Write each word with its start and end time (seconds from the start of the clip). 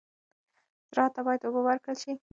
زراعت 0.91 1.11
ته 1.15 1.21
باید 1.25 1.41
اوبه 1.45 1.61
ورکړل 1.63 1.97
شي. 2.03 2.13